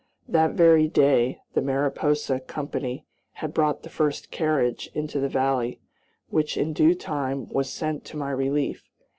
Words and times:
That 0.27 0.53
very 0.53 0.87
day 0.87 1.41
the 1.53 1.61
Mariposa 1.61 2.39
Company 2.39 3.05
had 3.33 3.53
brought 3.53 3.83
the 3.83 3.89
first 3.91 4.31
carriage 4.31 4.89
into 4.95 5.19
the 5.19 5.29
valley, 5.29 5.79
which, 6.29 6.57
in 6.57 6.73
due 6.73 6.95
time, 6.95 7.47
was 7.49 7.69
sent 7.71 8.03
to 8.05 8.17
my 8.17 8.31
relief. 8.31 8.89